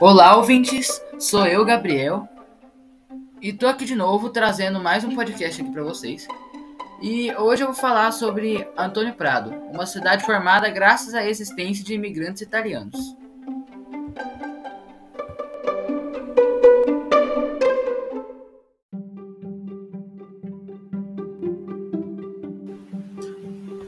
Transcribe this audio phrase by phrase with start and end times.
[0.00, 1.00] Olá, ouvintes!
[1.20, 2.28] Sou eu, Gabriel,
[3.40, 6.26] e tô aqui de novo trazendo mais um podcast aqui para vocês.
[7.00, 11.94] E hoje eu vou falar sobre Antônio Prado, uma cidade formada graças à existência de
[11.94, 13.16] imigrantes italianos.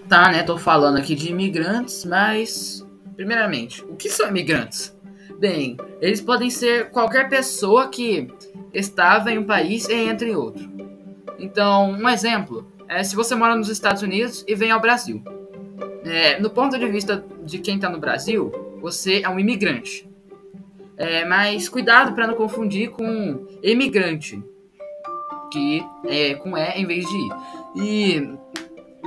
[0.09, 0.45] Tá, né?
[0.45, 2.87] Tô falando aqui de imigrantes, mas
[3.17, 4.96] primeiramente, o que são imigrantes?
[5.39, 8.29] Bem, eles podem ser qualquer pessoa que
[8.73, 10.67] estava em um país e entra em outro.
[11.39, 15.23] Então, um exemplo é se você mora nos Estados Unidos e vem ao Brasil.
[16.05, 20.09] É, no ponto de vista de quem está no Brasil, você é um imigrante.
[20.97, 24.43] É, mas cuidado para não confundir com emigrante,
[25.53, 27.29] que é com E em vez de I.
[27.77, 28.39] E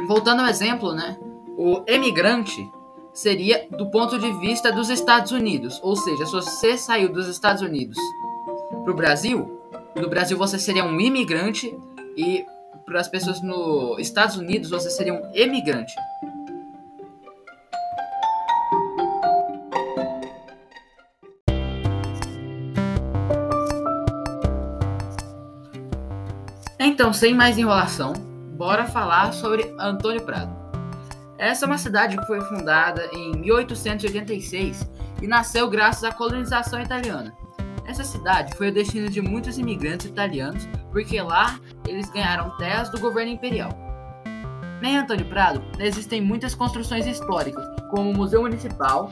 [0.07, 1.17] voltando ao exemplo, né?
[1.57, 2.61] O emigrante
[3.13, 5.79] seria do ponto de vista dos Estados Unidos.
[5.84, 7.98] Ou seja, se você saiu dos Estados Unidos
[8.84, 9.62] para o Brasil,
[9.96, 11.76] no Brasil você seria um imigrante
[12.16, 12.46] e
[12.85, 15.93] para as pessoas nos Estados Unidos você seria um emigrante.
[26.79, 28.13] Então, sem mais enrolação,
[28.57, 30.59] bora falar sobre Antônio Prado.
[31.40, 34.85] Essa é uma cidade que foi fundada em 1886
[35.21, 37.34] e nasceu graças à colonização italiana.
[37.87, 42.99] Essa cidade foi o destino de muitos imigrantes italianos, porque lá eles ganharam terras do
[42.99, 43.71] governo imperial.
[44.84, 49.10] Em Antônio Prado existem muitas construções históricas, como o Museu Municipal,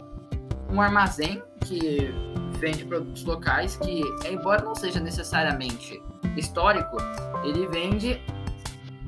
[0.70, 2.14] um armazém que
[2.60, 6.02] vende produtos locais, que, embora não seja necessariamente
[6.36, 6.98] histórico,
[7.46, 8.22] ele vende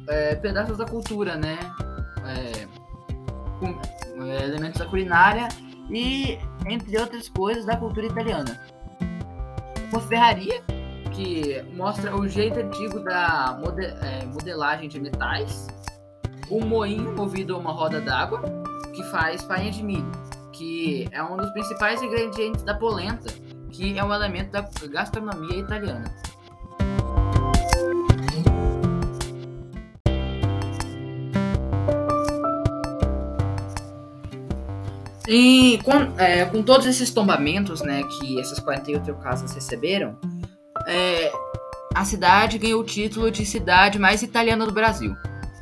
[0.07, 1.59] é, pedaços da cultura, né?
[2.25, 2.78] É,
[3.59, 3.79] com
[4.25, 5.47] é, elementos da culinária
[5.89, 8.59] e, entre outras coisas, da cultura italiana.
[9.91, 10.61] Uma ferraria
[11.11, 15.67] que mostra o jeito antigo da mode é, modelagem de metais.
[16.49, 18.41] Um moinho movido a uma roda d'água
[18.95, 20.11] que faz farinha de milho,
[20.53, 23.31] que é um dos principais ingredientes da polenta,
[23.71, 26.13] que é um elemento da gastronomia italiana.
[35.31, 40.17] E com, é, com todos esses tombamentos né, que essas 48 casas receberam,
[40.87, 41.31] é,
[41.93, 45.15] a cidade ganhou o título de cidade mais italiana do Brasil.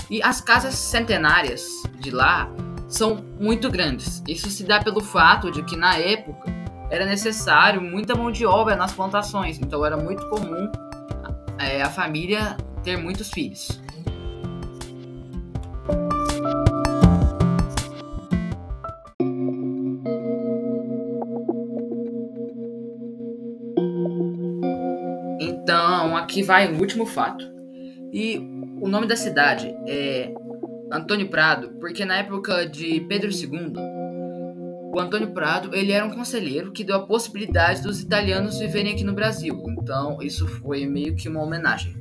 [0.10, 1.68] E as casas centenárias
[2.00, 2.50] de lá
[2.88, 4.24] são muito grandes.
[4.26, 6.50] Isso se dá pelo fato de que na época
[6.90, 10.72] era necessário muita mão de obra nas plantações, então era muito comum
[11.60, 13.82] é, a família ter muitos filhos.
[25.68, 27.46] Então, aqui vai o último fato.
[28.14, 28.38] E
[28.80, 30.34] o nome da cidade é
[30.90, 33.74] Antônio Prado, porque na época de Pedro II,
[34.96, 39.04] o Antônio Prado ele era um conselheiro que deu a possibilidade dos italianos viverem aqui
[39.04, 39.62] no Brasil.
[39.78, 41.94] Então, isso foi meio que uma homenagem.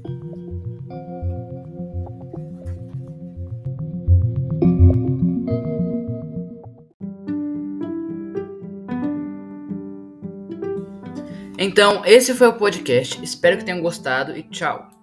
[11.67, 13.21] Então, esse foi o podcast.
[13.25, 14.96] Espero que tenham gostado e tchau.